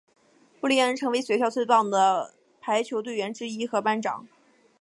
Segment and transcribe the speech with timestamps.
[0.59, 4.27] 布丽恩成为学校最棒的排球队员之一和班长。